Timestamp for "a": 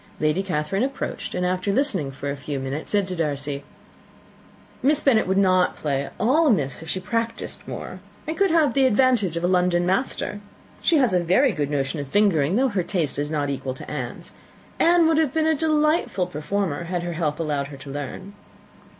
2.31-2.35, 9.43-9.47, 11.13-11.23, 15.45-15.53